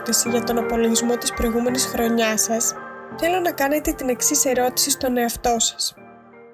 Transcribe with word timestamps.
ερώτηση 0.00 0.28
για 0.28 0.44
τον 0.44 0.58
απολογισμό 0.58 1.16
της 1.16 1.32
προηγούμενης 1.32 1.84
χρονιάς 1.84 2.42
σας, 2.42 2.72
θέλω 3.18 3.40
να 3.40 3.52
κάνετε 3.52 3.92
την 3.92 4.08
εξής 4.08 4.44
ερώτηση 4.44 4.90
στον 4.90 5.16
εαυτό 5.16 5.58
σας. 5.58 5.94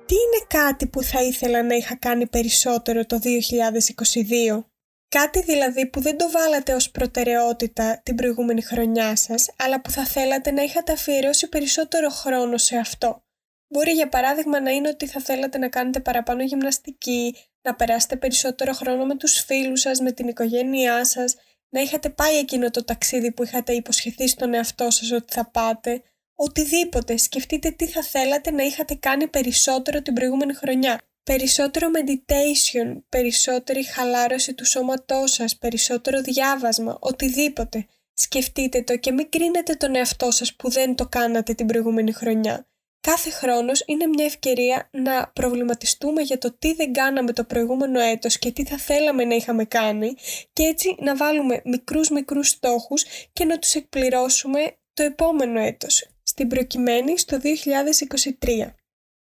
Τι 0.07 0.15
είναι 0.15 0.47
κάτι 0.49 0.87
που 0.87 1.03
θα 1.03 1.23
ήθελα 1.23 1.63
να 1.63 1.75
είχα 1.75 1.97
κάνει 1.97 2.27
περισσότερο 2.27 3.07
το 3.07 3.19
2022? 3.19 4.65
Κάτι 5.09 5.43
δηλαδή 5.43 5.87
που 5.87 6.01
δεν 6.01 6.17
το 6.17 6.31
βάλατε 6.31 6.75
ως 6.75 6.91
προτεραιότητα 6.91 8.01
την 8.03 8.15
προηγούμενη 8.15 8.63
χρονιά 8.63 9.17
σας, 9.17 9.51
αλλά 9.59 9.81
που 9.81 9.91
θα 9.91 10.05
θέλατε 10.05 10.51
να 10.51 10.63
είχατε 10.63 10.93
αφιερώσει 10.93 11.49
περισσότερο 11.49 12.09
χρόνο 12.09 12.57
σε 12.57 12.77
αυτό. 12.77 13.23
Μπορεί 13.69 13.91
για 13.91 14.09
παράδειγμα 14.09 14.61
να 14.61 14.71
είναι 14.71 14.89
ότι 14.89 15.07
θα 15.07 15.21
θέλατε 15.21 15.59
να 15.59 15.69
κάνετε 15.69 16.01
παραπάνω 16.01 16.43
γυμναστική, 16.43 17.35
να 17.63 17.75
περάσετε 17.75 18.17
περισσότερο 18.17 18.73
χρόνο 18.73 19.05
με 19.05 19.17
τους 19.17 19.45
φίλους 19.45 19.81
σας, 19.81 20.01
με 20.01 20.13
την 20.13 20.29
οικογένειά 20.29 21.05
σας, 21.05 21.35
να 21.69 21.81
είχατε 21.81 22.11
πάει 22.11 22.37
εκείνο 22.37 22.71
το 22.71 22.85
ταξίδι 22.85 23.33
που 23.33 23.43
είχατε 23.43 23.73
υποσχεθεί 23.73 24.29
στον 24.29 24.55
εαυτό 24.55 24.91
σας 24.91 25.11
ότι 25.11 25.33
θα 25.33 25.51
πάτε, 25.51 26.03
οτιδήποτε. 26.35 27.17
Σκεφτείτε 27.17 27.71
τι 27.71 27.87
θα 27.87 28.03
θέλατε 28.03 28.51
να 28.51 28.63
είχατε 28.63 28.95
κάνει 28.95 29.29
περισσότερο 29.29 30.03
την 30.03 30.15
προηγούμενη 30.15 30.55
χρονιά. 30.55 31.01
Περισσότερο 31.23 31.89
meditation, 31.95 33.03
περισσότερη 33.09 33.85
χαλάρωση 33.85 34.55
του 34.55 34.65
σώματός 34.65 35.33
σας, 35.33 35.57
περισσότερο 35.57 36.21
διάβασμα, 36.21 36.99
οτιδήποτε. 37.01 37.87
Σκεφτείτε 38.13 38.83
το 38.83 38.97
και 38.97 39.13
μην 39.13 39.31
κρίνετε 39.31 39.75
τον 39.75 39.95
εαυτό 39.95 40.31
σας 40.31 40.55
που 40.55 40.71
δεν 40.71 40.95
το 40.95 41.07
κάνατε 41.07 41.55
την 41.55 41.67
προηγούμενη 41.67 42.13
χρονιά. 42.13 42.67
Κάθε 43.13 43.31
χρόνος 43.31 43.83
είναι 43.87 44.07
μια 44.07 44.25
ευκαιρία 44.25 44.89
να 44.91 45.29
προβληματιστούμε 45.29 46.23
για 46.23 46.39
το 46.39 46.53
τι 46.59 46.75
δεν 46.75 46.93
κάναμε 46.93 47.33
το 47.33 47.45
προηγούμενο 47.45 48.01
έτος 48.01 48.39
και 48.39 48.53
τι 48.53 48.65
θα 48.65 48.77
θέλαμε 48.77 49.25
να 49.25 49.35
είχαμε 49.35 49.65
κάνει 49.65 50.15
και 50.53 50.63
έτσι 50.63 50.97
να 50.99 51.17
βάλουμε 51.17 51.63
μικρούς 51.65 52.11
μικρούς 52.11 52.49
στόχους 52.49 53.05
και 53.33 53.45
να 53.45 53.59
τους 53.59 53.75
εκπληρώσουμε 53.75 54.77
το 54.93 55.03
επόμενο 55.03 55.61
έτος, 55.61 56.09
στην 56.23 56.49
προκειμένη 56.49 57.19
στο 57.19 57.39
2023. 57.39 58.75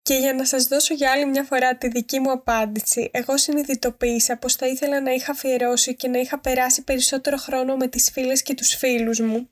Και 0.01 0.13
για 0.13 0.33
να 0.33 0.45
σας 0.45 0.67
δώσω 0.67 0.93
για 0.93 1.11
άλλη 1.11 1.25
μια 1.25 1.43
φορά 1.43 1.77
τη 1.77 1.87
δική 1.87 2.19
μου 2.19 2.31
απάντηση, 2.31 3.09
εγώ 3.13 3.37
συνειδητοποίησα 3.37 4.37
πως 4.37 4.55
θα 4.55 4.67
ήθελα 4.67 5.01
να 5.01 5.11
είχα 5.11 5.31
αφιερώσει 5.31 5.95
και 5.95 6.07
να 6.07 6.19
είχα 6.19 6.39
περάσει 6.39 6.83
περισσότερο 6.83 7.37
χρόνο 7.37 7.75
με 7.75 7.87
τις 7.87 8.11
φίλες 8.11 8.41
και 8.41 8.53
τους 8.53 8.75
φίλους 8.75 9.19
μου. 9.19 9.49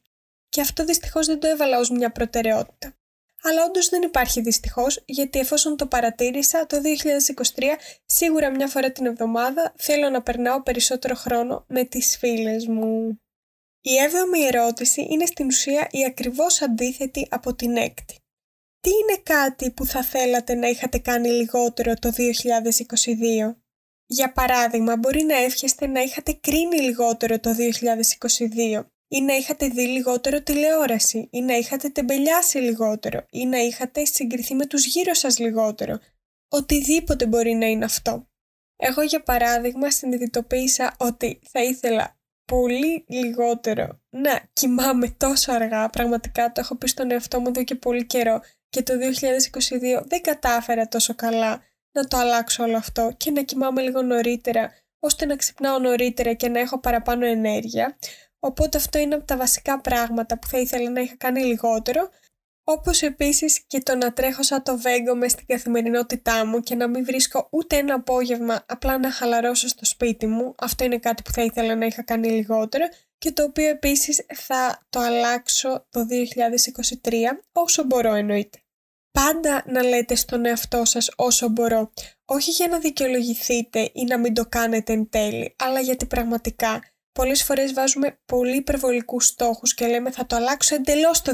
Και 0.50 0.62
αυτό 0.62 0.86
δυστυχώς 0.86 1.26
δεν 1.26 1.40
το 1.40 1.48
έβαλα 1.48 1.80
ως 1.80 1.90
μια 1.90 2.12
προτεραιότητα. 2.12 2.99
Αλλά 3.44 3.66
όντως 3.66 3.90
δεν 3.90 4.02
υπάρχει 4.02 4.42
δυστυχώς, 4.42 5.04
γιατί 5.06 5.40
εφόσον 5.40 5.78
το 5.78 5.88
παρατήρησα, 5.88 6.66
το 6.66 6.78
2023 6.78 7.64
σίγουρα 8.06 8.50
μια 8.50 8.68
φορά 8.68 8.92
την 8.92 9.06
εβδομάδα 9.06 9.74
θέλω 9.78 10.10
να 10.10 10.22
περνάω 10.22 10.64
περισσότερο 10.64 11.16
χρόνο 11.16 11.66
με 11.68 11.84
τις 11.84 12.18
φίλες 12.18 12.68
μου. 12.68 13.20
Η 13.82 13.96
έβδομη 13.96 14.40
ερώτηση 14.40 15.08
είναι 15.10 15.26
στην 15.26 15.46
ουσία 15.46 15.88
η 15.92 16.06
ακριβώς 16.06 16.62
αντίθετη 16.62 17.28
από 17.30 17.56
την 17.56 17.78
έκτη. 17.78 18.16
Τι 18.80 18.90
είναι 18.90 19.22
κάτι 19.24 19.72
που 19.72 19.86
θα 19.86 20.04
θέλατε 20.04 20.56
να 20.56 20.68
είχατε 20.68 21.00
κάνει 21.00 21.30
λιγότερο 21.30 21.94
το 21.94 22.12
2022? 23.50 23.56
Για 24.06 24.32
παράδειγμα, 24.32 24.98
μπορεί 24.98 25.24
να 25.24 25.36
εύχεστε 25.36 25.88
να 25.88 26.02
είχατε 26.02 26.38
κρίνει 26.42 26.80
λιγότερο 26.80 27.40
το 27.40 27.56
2022 28.80 28.84
ή 29.12 29.22
να 29.22 29.34
είχατε 29.36 29.68
δει 29.68 29.82
λιγότερο 29.82 30.42
τηλεόραση 30.42 31.28
ή 31.32 31.42
να 31.42 31.54
είχατε 31.54 31.90
τεμπελιάσει 31.90 32.58
λιγότερο 32.58 33.26
ή 33.30 33.46
να 33.46 33.58
είχατε 33.58 34.06
συγκριθεί 34.06 34.56
με 34.56 34.66
τους 34.66 34.86
γύρω 34.86 35.14
σας 35.14 35.40
λιγότερο. 35.40 36.00
Οτιδήποτε 36.50 37.26
μπορεί 37.26 37.54
να 37.54 37.66
είναι 37.66 37.86
αυτό. 37.86 38.28
Εγώ 38.76 39.02
για 39.02 39.24
παράδειγμα 39.24 39.92
συνειδητοποίησα 39.92 40.96
ότι 41.00 41.40
θα 41.52 41.64
ήθελα 41.64 42.18
πολύ 42.46 43.06
λιγότερο 43.08 44.02
να 44.10 44.42
κοιμάμαι 44.54 45.10
τόσο 45.18 45.52
αργά, 45.52 45.90
πραγματικά 45.90 46.52
το 46.52 46.60
έχω 46.62 46.76
πει 46.76 46.88
στον 46.88 47.12
εαυτό 47.12 47.40
μου 47.40 47.48
εδώ 47.48 47.64
και 47.64 47.76
πολύ 47.76 48.06
καιρό 48.06 48.42
και 48.70 48.84
το 48.84 48.94
2022 50.00 50.04
δεν 50.06 50.22
κατάφερα 50.22 50.88
τόσο 50.88 51.16
καλά 51.16 51.62
να 51.92 52.08
το 52.08 52.18
αλλάξω 52.18 52.64
όλο 52.64 52.78
αυτό 52.78 53.14
και 53.18 53.32
να 53.32 53.42
κοιμάμαι 53.42 53.82
λίγο 53.82 54.02
νωρίτερα 54.02 54.72
ώστε 55.00 55.26
να 55.26 55.36
ξυπνάω 55.36 55.80
νωρίτερα 55.80 56.34
και 56.34 56.50
να 56.50 56.60
έχω 56.60 56.80
παραπάνω 56.80 57.26
ενέργεια. 57.26 57.98
Οπότε 58.40 58.78
αυτό 58.78 59.00
είναι 59.00 59.16
από 59.16 59.26
τα 59.26 59.38
βασικά 59.38 59.82
πράγματα 59.82 60.40
που 60.40 60.48
θα 60.48 60.60
ήθελα 60.60 60.90
να 60.90 61.02
είχα 61.02 61.16
κάνει 61.16 61.44
λιγότερο, 61.44 62.10
όπως 62.64 63.02
επίσης 63.02 63.64
και 63.68 63.80
το 63.80 63.96
να 63.96 64.14
τρέχω 64.14 64.44
σαν 64.44 64.64
το 64.64 64.78
βέγκο 64.78 65.16
μες 65.16 65.32
στην 65.32 65.46
καθημερινότητά 65.46 66.46
μου 66.46 66.60
και 66.60 66.76
να 66.76 66.88
μην 66.88 67.06
βρίσκω 67.06 67.48
ούτε 67.52 67.78
ένα 67.78 67.94
απόγευμα 67.94 68.66
απλά 68.68 68.98
να 68.98 69.12
χαλαρώσω 69.12 69.68
στο 69.68 69.86
σπίτι 69.86 70.28
μου. 70.28 70.56
Αυτό 70.58 70.84
είναι 70.84 70.98
κάτι 70.98 71.22
που 71.22 71.32
θα 71.32 71.42
ήθελα 71.42 71.76
να 71.76 71.86
είχα 71.86 72.04
κάνει 72.04 72.30
λιγότερο 72.30 72.86
και 73.18 73.32
το 73.32 73.44
οποίο 73.44 73.68
επίσης 73.68 74.26
θα 74.36 74.86
το 74.90 75.00
αλλάξω 75.00 75.86
το 75.90 76.06
2023 77.04 77.14
όσο 77.52 77.84
μπορώ 77.84 78.14
εννοείται. 78.14 78.60
Πάντα 79.12 79.64
να 79.66 79.84
λέτε 79.84 80.16
στον 80.16 80.46
εαυτό 80.46 80.86
σας 80.86 81.12
όσο 81.16 81.50
μπορώ, 81.50 81.92
όχι 82.26 82.52
για 82.52 82.68
να 82.68 82.80
δικαιολογηθείτε 82.80 83.92
ή 83.94 84.04
να 84.04 84.18
μην 84.18 84.34
το 84.34 84.46
κάνετε 84.46 84.94
εν 84.94 85.10
τέλει, 85.10 85.56
αλλά 85.58 85.80
γιατί 85.80 86.06
πραγματικά 86.06 86.82
πολλές 87.12 87.44
φορές 87.44 87.74
βάζουμε 87.74 88.20
πολύ 88.26 88.56
υπερβολικούς 88.56 89.26
στόχους 89.26 89.74
και 89.74 89.88
λέμε 89.88 90.12
θα 90.12 90.26
το 90.26 90.36
αλλάξω 90.36 90.76
εντελώς 90.76 91.22
το 91.22 91.34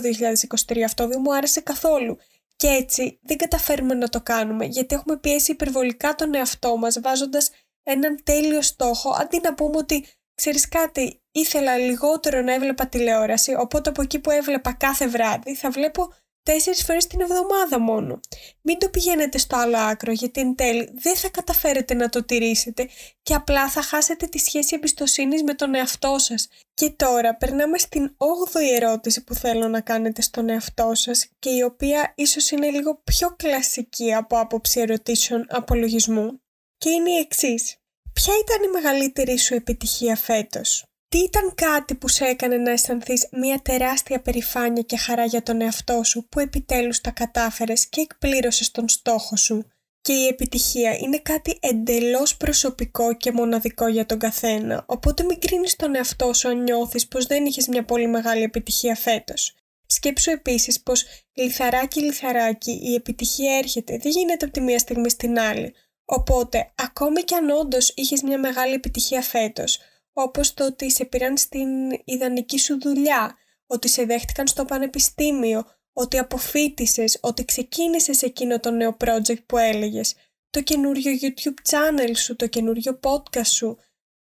2023, 0.68 0.80
αυτό 0.80 1.08
δεν 1.08 1.20
μου 1.24 1.36
άρεσε 1.36 1.62
καθόλου. 1.62 2.18
Και 2.56 2.68
έτσι 2.68 3.20
δεν 3.22 3.38
καταφέρουμε 3.38 3.94
να 3.94 4.10
το 4.10 4.22
κάνουμε 4.22 4.66
γιατί 4.66 4.96
έχουμε 4.96 5.18
πιέσει 5.18 5.52
υπερβολικά 5.52 6.16
τον 6.16 6.36
εαυτό 6.36 6.78
μας 6.78 7.00
βάζοντας 7.00 7.52
έναν 7.84 8.20
τέλειο 8.24 8.62
στόχο 8.62 9.10
αντί 9.20 9.40
να 9.44 9.54
πούμε 9.54 9.78
ότι 9.78 10.06
ξέρεις 10.36 10.68
κάτι 10.68 11.22
ήθελα 11.32 11.78
λιγότερο 11.78 12.42
να 12.42 12.54
έβλεπα 12.54 12.88
τηλεόραση 12.88 13.56
οπότε 13.60 13.90
από 13.90 14.02
εκεί 14.02 14.20
που 14.20 14.32
έβλεπα 14.32 14.74
κάθε 14.74 15.08
βράδυ 15.08 15.56
θα 15.56 15.70
βλέπω 15.70 16.14
τέσσερις 16.46 16.84
φορές 16.84 17.08
την 17.08 17.22
εβδομάδα 17.22 17.80
μόνο. 17.80 18.20
Μην 18.62 18.80
το 18.80 18.90
πηγαίνετε 18.90 19.38
στο 19.38 19.56
άλλο 19.58 19.78
άκρο 19.78 20.12
γιατί 20.12 20.42
εν 20.42 20.56
τέλει 20.56 20.90
δεν 20.94 21.16
θα 21.16 21.30
καταφέρετε 21.30 21.94
να 21.94 22.10
το 22.10 22.24
τηρήσετε 22.24 22.90
και 23.22 23.34
απλά 23.34 23.70
θα 23.70 23.82
χάσετε 23.82 24.26
τη 24.28 24.38
σχέση 24.38 24.76
εμπιστοσύνης 24.76 25.44
με 25.44 25.54
τον 25.54 25.76
εαυτό 25.76 26.16
σας. 26.18 26.48
Και 26.74 26.90
τώρα 26.90 27.36
περνάμε 27.36 27.78
στην 27.78 28.16
8η 28.18 28.82
ερώτηση 28.82 29.24
που 29.24 29.34
θέλω 29.34 29.68
να 29.68 29.82
κάνετε 29.82 30.22
στον 30.22 30.50
εαυτό 30.50 30.92
σας 30.94 31.28
και 31.40 31.50
η 31.50 31.62
οποία 31.62 32.14
ίσως 32.16 32.52
είναι 32.52 32.70
λίγο 32.70 33.02
πιο 33.04 33.36
κλασική 33.36 34.14
από 34.14 34.40
άποψη 34.40 34.80
ερωτήσεων 34.80 35.46
απολογισμού 35.50 36.42
και 36.78 36.90
είναι 36.90 37.10
η 37.10 37.18
εξής. 37.18 37.76
Ποια 38.14 38.34
ήταν 38.42 38.70
η 38.70 38.72
μεγαλύτερη 38.72 39.38
σου 39.38 39.54
επιτυχία 39.54 40.16
φέτος; 40.16 40.86
Τι 41.16 41.22
ήταν 41.22 41.56
κάτι 41.56 41.96
που 41.96 42.08
σε 42.08 42.26
έκανε 42.26 42.58
να 42.58 42.72
αισθανθείς 42.72 43.28
μια 43.32 43.60
τεράστια 43.62 44.22
περηφάνεια 44.22 44.82
και 44.82 44.98
χαρά 44.98 45.26
για 45.26 45.44
τον 45.44 45.62
εαυτό 45.62 46.04
σου 46.04 46.28
που 46.30 46.40
επιτέλους 46.40 47.02
τα 47.02 47.12
κατάφερες 47.12 47.88
και 47.88 48.02
εκπλήρωσες 48.02 48.72
τον 48.72 48.90
στόχο 48.90 49.36
σου; 49.36 49.68
Και 50.02 50.14
η 50.14 50.28
επιτυχία 50.28 50.98
είναι 50.98 51.20
κάτι 51.20 51.58
εντελώς 51.62 52.38
προσωπικό 52.38 53.14
και 53.14 53.32
μοναδικό 53.32 53.88
για 53.88 54.06
τον 54.06 54.20
καθένα, 54.20 54.84
οπότε 54.88 55.24
μην 55.24 55.40
κρίνεις 55.40 55.76
τον 55.76 55.96
εαυτό 55.96 56.34
σου 56.34 56.48
αν 56.48 56.64
νιώθεις 56.64 57.08
πως 57.08 57.26
δεν 57.26 57.46
είχες 57.46 57.68
μια 57.68 57.86
πολύ 57.86 58.08
μεγάλη 58.08 58.44
επιτυχία 58.44 58.96
φέτος. 58.96 59.56
Σκέψου 59.86 60.32
επίσης 60.32 60.82
πως 60.82 61.06
λιθαράκι 61.34 62.02
λιθαράκι 62.02 62.80
η 62.84 62.94
επιτυχία 62.94 63.58
έρχεται, 63.58 63.98
δεν 63.98 64.12
γίνεται 64.12 64.46
από 64.46 64.54
τη 64.54 64.62
μία 64.62 64.80
στιγμή 64.80 65.10
στην 65.10 65.40
άλλη. 65.40 65.74
Οπότε, 66.06 66.72
ακόμη 66.76 67.24
κι 67.24 67.34
αν 67.34 67.50
όντως 67.50 67.94
είχες 67.96 68.22
μια 68.22 68.40
μεγάλη 68.40 68.74
επιτυχία 68.74 69.22
φέτος, 69.22 69.80
όπως 70.18 70.54
το 70.54 70.66
ότι 70.66 70.92
σε 70.92 71.06
πήραν 71.06 71.38
στην 71.38 71.68
ιδανική 72.06 72.60
σου 72.60 72.80
δουλειά, 72.82 73.36
ότι 73.68 73.88
σε 73.88 74.06
δέχτηκαν 74.06 74.48
στο 74.48 74.66
πανεπιστήμιο, 74.66 75.66
ότι 75.94 76.18
αποφύτησες, 76.18 77.18
ότι 77.22 77.46
ξεκίνησες 77.46 78.22
εκείνο 78.22 78.60
το 78.60 78.72
νέο 78.72 78.98
project 79.00 79.46
που 79.46 79.58
έλεγες, 79.58 80.16
το 80.50 80.62
καινούριο 80.62 81.12
YouTube 81.22 81.70
channel 81.70 82.12
σου, 82.16 82.36
το 82.36 82.48
καινούριο 82.48 83.00
podcast 83.04 83.46
σου, 83.46 83.78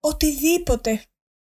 οτιδήποτε. 0.00 1.02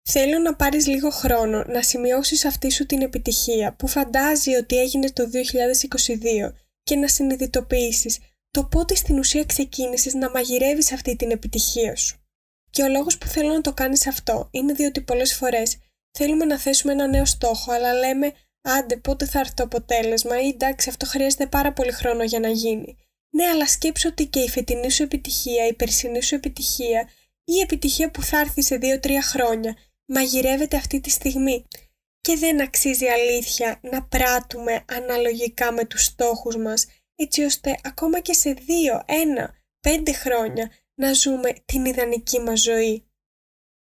Θέλω 0.10 0.40
να 0.40 0.56
πάρεις 0.56 0.88
λίγο 0.88 1.10
χρόνο 1.10 1.64
να 1.64 1.82
σημειώσεις 1.82 2.46
αυτή 2.46 2.72
σου 2.72 2.86
την 2.86 3.02
επιτυχία 3.02 3.76
που 3.76 3.88
φαντάζει 3.88 4.56
ότι 4.56 4.78
έγινε 4.78 5.12
το 5.12 5.24
2022 5.24 6.54
και 6.84 6.96
να 6.96 7.08
συνειδητοποιήσεις 7.08 8.20
το 8.52 8.66
πότε 8.66 8.96
στην 8.96 9.20
ουσία 9.20 9.46
ξεκίνησες 9.46 10.14
να 10.14 10.30
μαγειρεύεις 10.30 10.92
αυτή 10.92 11.16
την 11.16 11.32
επιτυχία 11.32 11.96
σου. 11.96 12.29
Και 12.70 12.84
ο 12.84 12.88
λόγος 12.88 13.18
που 13.18 13.28
θέλω 13.28 13.54
να 13.54 13.62
το 13.62 13.74
κάνεις 13.74 14.08
αυτό 14.08 14.48
είναι 14.52 14.74
διότι 14.74 15.02
πολλές 15.02 15.34
φορές 15.34 15.78
θέλουμε 16.18 16.46
να 16.46 16.60
θέσουμε 16.60 16.94
ένα 16.94 17.08
νέο 17.08 17.26
στόχο, 17.26 17.72
αλλά 17.72 17.94
λέμε 17.94 18.34
άντε 18.62 18.98
πότε 18.98 19.26
θα 19.26 19.40
έρθει 19.40 19.54
το 19.54 19.64
αποτέλεσμα 19.64 20.42
ή 20.42 20.48
εντάξει 20.48 20.90
αυτό 20.90 21.06
χρειάζεται 21.06 21.48
πάρα 21.48 21.74
πολύ 21.74 21.92
χρόνο 21.92 22.24
για 22.24 22.40
να 22.40 22.50
γίνει. 22.50 22.98
Ναι, 23.30 23.46
αλλά 23.46 23.68
σκέψω 23.68 24.10
ότι 24.10 24.26
και 24.26 24.40
η 24.40 24.50
φετινή 24.50 24.92
σου 24.92 25.04
επιτυχία, 25.04 25.68
η 25.68 25.74
περσινή 25.74 26.22
σου 26.22 26.36
επιτυχία 26.36 27.10
ή 27.44 27.54
η 27.58 27.60
επιτυχία 27.60 28.12
που 28.12 28.22
θα 28.22 28.40
έρθει 28.40 28.62
σε 28.62 28.80
2-3 28.82 29.10
χρόνια 29.22 29.76
μαγειρεύεται 30.06 30.78
αυτή 30.78 31.00
τη 31.00 31.10
στιγμή. 31.10 31.66
Και 32.22 32.36
δεν 32.36 32.62
αξίζει 32.62 33.08
αλήθεια 33.08 33.80
να 33.82 34.04
πράττουμε 34.04 34.84
αναλογικά 34.88 35.72
με 35.72 35.86
τους 35.86 36.04
στόχους 36.04 36.58
μας, 36.58 36.88
έτσι 37.16 37.44
ώστε 37.44 37.80
ακόμα 37.84 38.20
και 38.20 38.34
σε 38.34 38.54
2, 38.54 39.04
1, 39.06 39.48
5 39.80 40.14
χρόνια 40.14 40.72
να 41.00 41.14
ζούμε 41.14 41.54
την 41.66 41.86
ιδανική 41.86 42.40
μας 42.40 42.62
ζωή. 42.62 43.04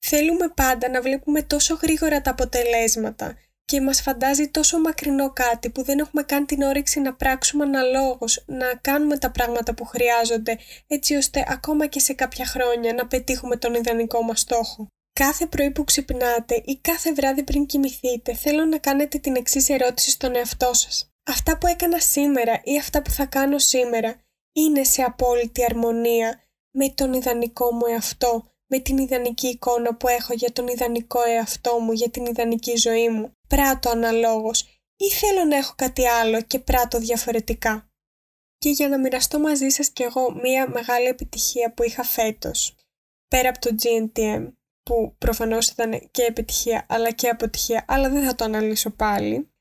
Θέλουμε 0.05 0.49
πάντα 0.55 0.89
να 0.89 1.01
βλέπουμε 1.01 1.41
τόσο 1.41 1.75
γρήγορα 1.81 2.21
τα 2.21 2.31
αποτελέσματα 2.31 3.37
και 3.65 3.81
μας 3.81 4.01
φαντάζει 4.01 4.47
τόσο 4.47 4.79
μακρινό 4.79 5.33
κάτι 5.33 5.69
που 5.69 5.83
δεν 5.83 5.99
έχουμε 5.99 6.23
καν 6.23 6.45
την 6.45 6.61
όρεξη 6.61 6.99
να 6.99 7.13
πράξουμε 7.13 7.63
αναλόγως, 7.63 8.43
να 8.45 8.75
κάνουμε 8.81 9.17
τα 9.17 9.31
πράγματα 9.31 9.73
που 9.73 9.85
χρειάζονται 9.85 10.57
έτσι 10.87 11.15
ώστε 11.15 11.45
ακόμα 11.47 11.87
και 11.87 11.99
σε 11.99 12.13
κάποια 12.13 12.45
χρόνια 12.45 12.93
να 12.93 13.07
πετύχουμε 13.07 13.55
τον 13.57 13.73
ιδανικό 13.73 14.21
μας 14.21 14.39
στόχο. 14.39 14.87
Κάθε 15.13 15.45
πρωί 15.45 15.71
που 15.71 15.83
ξυπνάτε 15.83 16.61
ή 16.65 16.77
κάθε 16.77 17.13
βράδυ 17.13 17.43
πριν 17.43 17.65
κοιμηθείτε 17.65 18.33
θέλω 18.33 18.65
να 18.65 18.77
κάνετε 18.77 19.17
την 19.17 19.35
εξής 19.35 19.69
ερώτηση 19.69 20.09
στον 20.09 20.35
εαυτό 20.35 20.73
σας. 20.73 21.11
Αυτά 21.23 21.57
που 21.57 21.67
έκανα 21.67 21.99
σήμερα 21.99 22.61
ή 22.63 22.77
αυτά 22.77 23.01
που 23.01 23.11
θα 23.11 23.25
κάνω 23.25 23.57
σήμερα 23.57 24.21
είναι 24.53 24.83
σε 24.83 25.01
απόλυτη 25.01 25.63
αρμονία 25.63 26.43
με 26.81 26.89
τον 26.89 27.13
ιδανικό 27.13 27.73
μου 27.73 27.85
εαυτό, 27.85 28.51
με 28.71 28.79
την 28.79 28.97
ιδανική 28.97 29.47
εικόνα 29.47 29.95
που 29.95 30.07
έχω 30.07 30.33
για 30.33 30.51
τον 30.51 30.67
ιδανικό 30.67 31.21
εαυτό 31.23 31.79
μου, 31.79 31.91
για 31.91 32.09
την 32.09 32.25
ιδανική 32.25 32.75
ζωή 32.75 33.09
μου. 33.09 33.31
Πράττω 33.47 33.89
αναλόγως 33.89 34.61
ή 34.97 35.09
θέλω 35.09 35.43
να 35.43 35.55
έχω 35.55 35.73
κάτι 35.75 36.07
άλλο 36.07 36.41
και 36.41 36.59
πράττω 36.59 36.99
διαφορετικά. 36.99 37.89
Και 38.57 38.69
για 38.69 38.87
να 38.87 38.99
μοιραστώ 38.99 39.39
μαζί 39.39 39.69
σας 39.69 39.89
κι 39.89 40.03
εγώ 40.03 40.31
μία 40.31 40.69
μεγάλη 40.69 41.05
επιτυχία 41.05 41.73
που 41.73 41.83
είχα 41.83 42.03
φέτος, 42.03 42.75
πέρα 43.27 43.49
από 43.49 43.59
το 43.59 43.75
GNTM, 43.81 44.53
που 44.83 45.15
προφανώς 45.17 45.67
ήταν 45.67 46.09
και 46.11 46.23
επιτυχία 46.23 46.85
αλλά 46.89 47.11
και 47.11 47.29
αποτυχία, 47.29 47.85
αλλά 47.87 48.09
δεν 48.09 48.25
θα 48.25 48.35
το 48.35 48.43
αναλύσω 48.43 48.89
πάλι. 48.89 49.51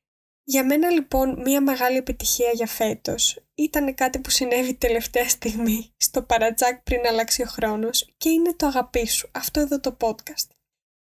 Για 0.50 0.64
μένα 0.64 0.90
λοιπόν 0.90 1.40
μία 1.44 1.60
μεγάλη 1.60 1.96
επιτυχία 1.96 2.50
για 2.54 2.66
φέτος 2.66 3.44
ήταν 3.54 3.94
κάτι 3.94 4.18
που 4.18 4.30
συνέβη 4.30 4.74
τελευταία 4.74 5.28
στιγμή 5.28 5.94
στο 5.96 6.22
παρατζάκ 6.22 6.82
πριν 6.82 7.06
αλλάξει 7.06 7.42
ο 7.42 7.46
χρόνος 7.46 8.14
και 8.16 8.28
είναι 8.28 8.54
το 8.54 8.66
αγαπή 8.66 9.06
σου, 9.06 9.28
αυτό 9.32 9.60
εδώ 9.60 9.80
το 9.80 9.96
podcast. 10.00 10.48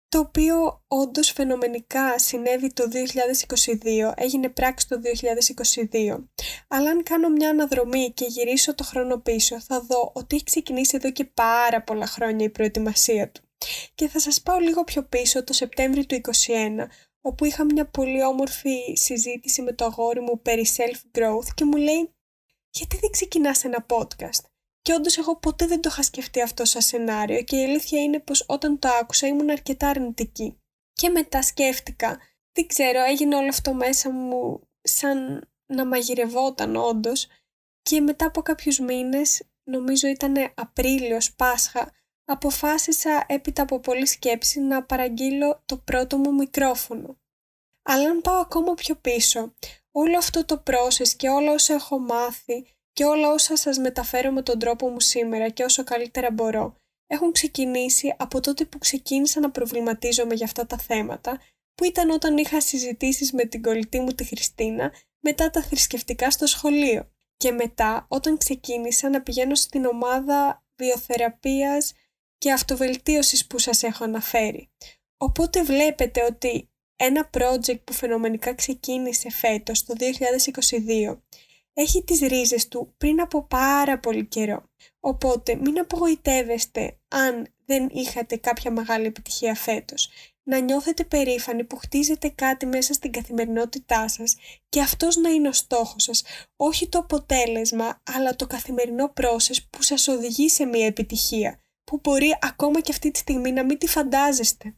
Το 0.08 0.18
οποίο 0.18 0.84
όντως 0.86 1.30
φαινομενικά 1.30 2.18
συνέβη 2.18 2.72
το 2.72 2.84
2022, 4.08 4.12
έγινε 4.16 4.48
πράξη 4.48 4.88
το 4.88 5.00
2022. 5.90 6.24
Αλλά 6.68 6.90
αν 6.90 7.02
κάνω 7.02 7.28
μια 7.28 7.48
αναδρομή 7.48 8.12
και 8.12 8.24
γυρίσω 8.28 8.74
το 8.74 8.84
χρόνο 8.84 9.18
πίσω, 9.18 9.60
θα 9.60 9.80
δω 9.80 10.10
ότι 10.14 10.34
έχει 10.34 10.44
ξεκινήσει 10.44 10.96
εδώ 10.96 11.10
και 11.10 11.24
πάρα 11.24 11.82
πολλά 11.82 12.06
χρόνια 12.06 12.44
η 12.46 12.50
προετοιμασία 12.50 13.30
του. 13.30 13.40
Και 13.94 14.08
θα 14.08 14.18
σας 14.18 14.42
πάω 14.42 14.58
λίγο 14.58 14.84
πιο 14.84 15.02
πίσω 15.02 15.44
το 15.44 15.52
Σεπτέμβριο 15.52 16.06
του 16.06 16.20
2021, 16.24 16.86
όπου 17.26 17.44
είχα 17.44 17.64
μια 17.64 17.86
πολύ 17.86 18.24
όμορφη 18.24 18.94
συζήτηση 18.96 19.62
με 19.62 19.72
το 19.72 19.84
αγόρι 19.84 20.20
μου 20.20 20.40
περί 20.42 20.66
self-growth 20.76 21.48
και 21.54 21.64
μου 21.64 21.76
λέει 21.76 22.14
γιατί 22.70 22.96
δεν 23.00 23.10
ξεκινάς 23.10 23.64
ένα 23.64 23.86
podcast; 23.88 24.44
Και 24.82 24.92
όντως 24.92 25.18
εγώ 25.18 25.36
ποτέ 25.36 25.66
δεν 25.66 25.80
το 25.80 25.88
είχα 25.92 26.02
σκεφτεί 26.02 26.42
αυτό 26.42 26.64
σαν 26.64 26.82
σενάριο 26.82 27.42
και 27.42 27.56
η 27.56 27.64
αλήθεια 27.64 28.02
είναι 28.02 28.20
πως 28.20 28.44
όταν 28.48 28.78
το 28.78 28.88
άκουσα 28.88 29.26
ήμουν 29.26 29.50
αρκετά 29.50 29.88
αρνητική. 29.88 30.60
Και 30.92 31.08
μετά 31.08 31.42
σκέφτηκα, 31.42 32.18
δεν 32.52 32.66
ξέρω, 32.66 33.00
έγινε 33.00 33.36
όλο 33.36 33.48
αυτό 33.48 33.74
μέσα 33.74 34.10
μου 34.10 34.68
σαν 34.80 35.48
να 35.66 35.86
μαγειρευόταν 35.86 36.76
όντως. 36.76 37.26
και 37.82 38.00
μετά 38.00 38.26
από 38.26 38.42
κάποιους 38.42 38.78
μήνες, 38.78 39.42
νομίζω 39.64 40.08
ήταν 40.08 40.34
Απρίλιος, 40.54 41.34
Πάσχα, 41.34 41.92
αποφάσισα 42.26 43.24
έπειτα 43.28 43.62
από 43.62 43.80
πολλή 43.80 44.06
σκέψη 44.06 44.60
να 44.60 44.84
παραγγείλω 44.84 45.62
το 45.66 45.76
πρώτο 45.76 46.18
μου 46.18 46.34
μικρόφωνο. 46.34 47.18
Αλλά 47.82 48.10
αν 48.10 48.20
πάω 48.20 48.40
ακόμα 48.40 48.74
πιο 48.74 48.94
πίσω, 48.94 49.54
όλο 49.90 50.18
αυτό 50.18 50.44
το 50.44 50.62
process 50.66 51.08
και 51.16 51.28
όλα 51.28 51.52
όσα 51.52 51.74
έχω 51.74 51.98
μάθει 51.98 52.66
και 52.92 53.04
όλα 53.04 53.28
όσα 53.28 53.56
σας 53.56 53.78
μεταφέρω 53.78 54.30
με 54.30 54.42
τον 54.42 54.58
τρόπο 54.58 54.88
μου 54.88 55.00
σήμερα 55.00 55.48
και 55.48 55.64
όσο 55.64 55.84
καλύτερα 55.84 56.30
μπορώ, 56.30 56.76
έχουν 57.06 57.32
ξεκινήσει 57.32 58.14
από 58.18 58.40
τότε 58.40 58.64
που 58.64 58.78
ξεκίνησα 58.78 59.40
να 59.40 59.50
προβληματίζομαι 59.50 60.34
για 60.34 60.46
αυτά 60.46 60.66
τα 60.66 60.78
θέματα, 60.78 61.40
που 61.74 61.84
ήταν 61.84 62.10
όταν 62.10 62.36
είχα 62.36 62.60
συζητήσεις 62.60 63.32
με 63.32 63.44
την 63.44 63.62
κολλητή 63.62 64.00
μου 64.00 64.12
τη 64.12 64.24
Χριστίνα 64.24 64.92
μετά 65.20 65.50
τα 65.50 65.62
θρησκευτικά 65.62 66.30
στο 66.30 66.46
σχολείο. 66.46 67.10
Και 67.36 67.52
μετά 67.52 68.06
όταν 68.08 68.36
ξεκίνησα 68.36 69.08
να 69.08 69.22
πηγαίνω 69.22 69.54
στην 69.54 69.84
ομάδα 69.84 70.64
βιοθεραπείας 70.76 71.92
και 72.38 72.52
αυτοβελτίωσης 72.52 73.46
που 73.46 73.58
σας 73.58 73.82
έχω 73.82 74.04
αναφέρει. 74.04 74.68
Οπότε 75.16 75.62
βλέπετε 75.62 76.24
ότι 76.24 76.70
ένα 76.96 77.30
project 77.38 77.80
που 77.84 77.92
φαινομενικά 77.92 78.54
ξεκίνησε 78.54 79.30
φέτος 79.30 79.84
το 79.84 79.94
2022 81.08 81.18
έχει 81.72 82.04
τις 82.04 82.20
ρίζες 82.20 82.68
του 82.68 82.94
πριν 82.96 83.20
από 83.20 83.42
πάρα 83.42 83.98
πολύ 83.98 84.26
καιρό. 84.26 84.70
Οπότε 85.00 85.54
μην 85.54 85.78
απογοητεύεστε 85.78 86.98
αν 87.08 87.54
δεν 87.64 87.88
είχατε 87.92 88.36
κάποια 88.36 88.70
μεγάλη 88.70 89.06
επιτυχία 89.06 89.54
φέτος. 89.54 90.10
Να 90.42 90.58
νιώθετε 90.58 91.04
περήφανοι 91.04 91.64
που 91.64 91.76
χτίζετε 91.76 92.28
κάτι 92.28 92.66
μέσα 92.66 92.92
στην 92.92 93.12
καθημερινότητά 93.12 94.08
σας 94.08 94.36
και 94.68 94.80
αυτός 94.80 95.16
να 95.16 95.30
είναι 95.30 95.48
ο 95.48 95.52
στόχος 95.52 96.02
σας. 96.02 96.22
Όχι 96.56 96.88
το 96.88 96.98
αποτέλεσμα, 96.98 98.02
αλλά 98.16 98.36
το 98.36 98.46
καθημερινό 98.46 99.12
process 99.20 99.56
που 99.70 99.82
σας 99.82 100.08
οδηγεί 100.08 100.48
σε 100.48 100.64
μια 100.64 100.86
επιτυχία 100.86 101.60
που 101.86 102.00
μπορεί 102.02 102.38
ακόμα 102.40 102.80
και 102.80 102.92
αυτή 102.92 103.10
τη 103.10 103.18
στιγμή 103.18 103.52
να 103.52 103.64
μην 103.64 103.78
τη 103.78 103.86
φαντάζεστε. 103.86 104.76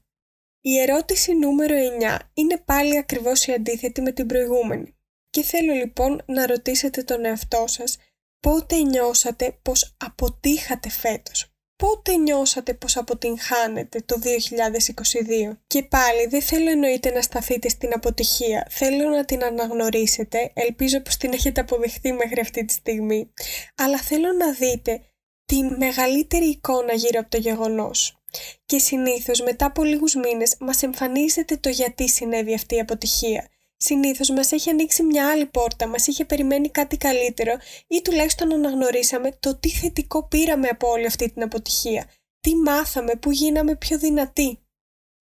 Η 0.61 0.79
ερώτηση 0.79 1.35
νούμερο 1.35 1.75
9 2.01 2.19
είναι 2.35 2.59
πάλι 2.65 2.99
ακριβώς 2.99 3.47
η 3.47 3.53
αντίθετη 3.53 4.01
με 4.01 4.13
την 4.13 4.27
προηγούμενη. 4.27 4.97
Και 5.31 5.43
θέλω 5.43 5.73
λοιπόν 5.73 6.23
να 6.27 6.47
ρωτήσετε 6.47 7.03
τον 7.03 7.25
εαυτό 7.25 7.65
σας 7.67 7.99
πότε 8.41 8.77
νιώσατε 8.77 9.59
πως 9.63 9.97
αποτύχατε 9.99 10.89
φέτος; 10.89 11.53
Πότε 11.83 12.17
νιώσατε 12.17 12.75
πως 12.75 12.97
αποτυγχάνετε 12.97 14.01
το 14.01 14.17
2022. 14.19 15.57
Και 15.67 15.83
πάλι 15.83 16.27
δεν 16.27 16.43
θέλω 16.43 16.71
εννοείται 16.71 17.11
να 17.11 17.23
σταθείτε 17.23 17.69
στην 17.69 17.93
αποτυχία. 17.95 18.67
Θέλω 18.71 19.09
να 19.09 19.25
την 19.25 19.45
αναγνωρίσετε. 19.45 20.51
Ελπίζω 20.55 21.01
πως 21.01 21.17
την 21.17 21.33
έχετε 21.33 21.61
αποδεχτεί 21.61 22.13
μέχρι 22.13 22.41
αυτή 22.41 22.65
τη 22.65 22.73
στιγμή. 22.73 23.33
Αλλά 23.75 23.99
θέλω 23.99 24.33
να 24.33 24.53
δείτε 24.53 25.01
τη 25.49 25.63
μεγαλύτερη 25.63 26.45
εικόνα 26.45 26.93
γύρω 26.93 27.21
από 27.21 27.31
το 27.31 27.37
γεγονός. 27.37 28.19
Και 28.67 28.79
συνήθως 28.79 29.41
μετά 29.41 29.67
από 29.67 29.85
λίγους 29.85 30.15
μήνες 30.15 30.57
μας 30.61 30.83
εμφανίζεται 30.83 31.57
το 31.57 31.69
γιατί 31.69 32.09
συνέβη 32.09 32.55
αυτή 32.55 32.75
η 32.75 32.81
αποτυχία. 32.81 33.49
Συνήθως 33.77 34.31
μας 34.31 34.53
έχει 34.53 34.71
ανοίξει 34.71 35.03
μια 35.03 35.31
άλλη 35.31 35.47
πόρτα, 35.47 35.87
μας 35.87 36.07
είχε 36.07 36.25
περιμένει 36.25 36.69
κάτι 36.71 36.97
καλύτερο 36.97 37.53
ή 37.87 38.03
τουλάχιστον 38.03 38.53
αναγνωρίσαμε 38.53 39.37
το 39.41 39.57
τι 39.57 39.69
θετικό 39.69 40.29
πήραμε 40.29 40.69
από 40.69 40.89
όλη 40.89 41.07
αυτή 41.07 41.31
την 41.33 41.43
αποτυχία. 41.43 42.11
Τι 42.41 42.55
μάθαμε, 42.55 43.15
που 43.15 43.31
γίναμε 43.31 43.77
πιο 43.77 43.99
δυνατοί. 43.99 44.59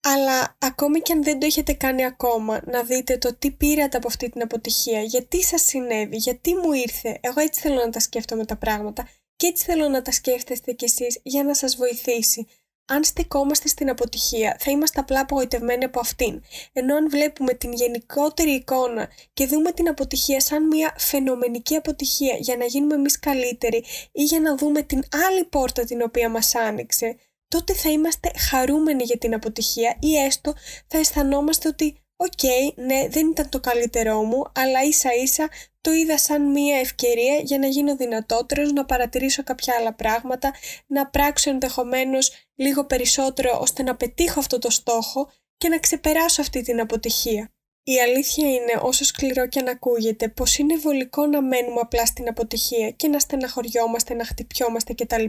Αλλά 0.00 0.56
ακόμη 0.58 1.00
και 1.00 1.12
αν 1.12 1.22
δεν 1.22 1.38
το 1.38 1.46
έχετε 1.46 1.72
κάνει 1.72 2.04
ακόμα, 2.04 2.60
να 2.66 2.82
δείτε 2.82 3.18
το 3.18 3.34
τι 3.34 3.50
πήρατε 3.50 3.96
από 3.96 4.06
αυτή 4.08 4.30
την 4.30 4.42
αποτυχία, 4.42 5.02
γιατί 5.02 5.42
σας 5.42 5.62
συνέβη, 5.62 6.16
γιατί 6.16 6.54
μου 6.54 6.72
ήρθε. 6.72 7.18
Εγώ 7.20 7.40
έτσι 7.40 7.60
θέλω 7.60 7.74
να 7.74 7.90
τα 7.90 8.00
σκέφτομαι 8.00 8.44
τα 8.44 8.56
πράγματα 8.56 9.08
και 9.38 9.46
έτσι 9.46 9.64
θέλω 9.64 9.88
να 9.88 10.02
τα 10.02 10.12
σκέφτεστε 10.12 10.72
κι 10.72 10.84
εσείς 10.84 11.20
για 11.22 11.44
να 11.44 11.54
σας 11.54 11.76
βοηθήσει. 11.76 12.46
Αν 12.86 13.04
στεκόμαστε 13.04 13.68
στην 13.68 13.90
αποτυχία, 13.90 14.56
θα 14.60 14.70
είμαστε 14.70 15.00
απλά 15.00 15.20
απογοητευμένοι 15.20 15.84
από 15.84 16.00
αυτήν. 16.00 16.42
Ενώ 16.72 16.96
αν 16.96 17.10
βλέπουμε 17.10 17.54
την 17.54 17.72
γενικότερη 17.72 18.50
εικόνα 18.50 19.08
και 19.32 19.46
δούμε 19.46 19.72
την 19.72 19.88
αποτυχία 19.88 20.40
σαν 20.40 20.66
μια 20.66 20.94
φαινομενική 20.98 21.74
αποτυχία 21.76 22.36
για 22.38 22.56
να 22.56 22.64
γίνουμε 22.64 22.94
εμείς 22.94 23.18
καλύτεροι 23.18 23.84
ή 24.12 24.22
για 24.22 24.40
να 24.40 24.56
δούμε 24.56 24.82
την 24.82 25.02
άλλη 25.28 25.44
πόρτα 25.44 25.84
την 25.84 26.02
οποία 26.02 26.28
μας 26.28 26.54
άνοιξε, 26.54 27.16
τότε 27.48 27.74
θα 27.74 27.90
είμαστε 27.90 28.30
χαρούμενοι 28.50 29.02
για 29.02 29.18
την 29.18 29.34
αποτυχία 29.34 29.96
ή 30.00 30.16
έστω 30.16 30.54
θα 30.86 30.98
αισθανόμαστε 30.98 31.68
ότι 31.68 31.96
Οκ, 32.20 32.42
ναι, 32.74 33.08
δεν 33.08 33.28
ήταν 33.30 33.48
το 33.48 33.60
καλύτερό 33.60 34.22
μου, 34.22 34.42
αλλά 34.54 34.82
ίσα 34.82 35.14
ίσα 35.14 35.48
το 35.80 35.92
είδα 35.92 36.18
σαν 36.18 36.50
μία 36.50 36.78
ευκαιρία 36.78 37.36
για 37.36 37.58
να 37.58 37.66
γίνω 37.66 37.96
δυνατότερος, 37.96 38.72
να 38.72 38.84
παρατηρήσω 38.84 39.42
κάποια 39.42 39.74
άλλα 39.78 39.94
πράγματα, 39.94 40.54
να 40.86 41.06
πράξω 41.06 41.50
ενδεχομένως 41.50 42.32
λίγο 42.54 42.84
περισσότερο 42.84 43.58
ώστε 43.60 43.82
να 43.82 43.96
πετύχω 43.96 44.38
αυτό 44.40 44.58
το 44.58 44.70
στόχο 44.70 45.30
και 45.56 45.68
να 45.68 45.78
ξεπεράσω 45.78 46.40
αυτή 46.40 46.62
την 46.62 46.80
αποτυχία. 46.80 47.52
Η 47.82 48.00
αλήθεια 48.00 48.48
είναι, 48.50 48.80
όσο 48.82 49.04
σκληρό 49.04 49.48
και 49.48 49.58
αν 49.58 49.68
ακούγεται, 49.68 50.28
πως 50.28 50.58
είναι 50.58 50.76
βολικό 50.76 51.26
να 51.26 51.42
μένουμε 51.42 51.80
απλά 51.80 52.06
στην 52.06 52.28
αποτυχία 52.28 52.90
και 52.90 53.08
να 53.08 53.18
στεναχωριόμαστε, 53.18 54.14
να 54.14 54.24
χτυπιόμαστε 54.24 54.94
κτλ. 54.94 55.24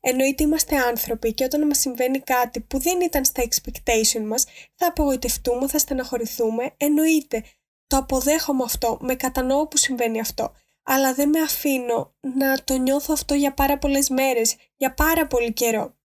Εννοείται 0.00 0.42
είμαστε 0.42 0.76
άνθρωποι 0.76 1.34
και 1.34 1.44
όταν 1.44 1.66
μας 1.66 1.78
συμβαίνει 1.78 2.18
κάτι 2.18 2.60
που 2.60 2.78
δεν 2.78 3.00
ήταν 3.00 3.24
στα 3.24 3.42
expectation 3.42 4.22
μας, 4.26 4.44
θα 4.74 4.86
απογοητευτούμε, 4.86 5.68
θα 5.68 5.78
στεναχωρηθούμε, 5.78 6.74
εννοείται. 6.76 7.44
Το 7.86 7.96
αποδέχομαι 7.96 8.62
αυτό, 8.64 8.98
με 9.00 9.14
κατανοώ 9.14 9.68
που 9.68 9.76
συμβαίνει 9.76 10.20
αυτό, 10.20 10.52
αλλά 10.82 11.14
δεν 11.14 11.28
με 11.28 11.40
αφήνω 11.40 12.14
να 12.20 12.64
το 12.64 12.76
νιώθω 12.76 13.12
αυτό 13.12 13.34
για 13.34 13.54
πάρα 13.54 13.78
πολλές 13.78 14.08
μέρες, 14.08 14.56
για 14.76 14.94
πάρα 14.94 15.26
πολύ 15.26 15.52
καιρό. 15.52 15.98